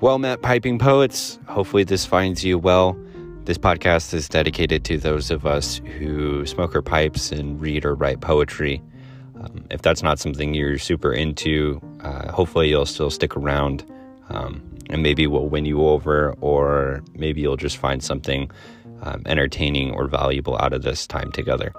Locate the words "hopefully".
1.46-1.84, 12.32-12.68